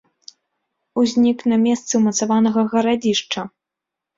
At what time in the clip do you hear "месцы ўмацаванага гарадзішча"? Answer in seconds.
1.65-3.45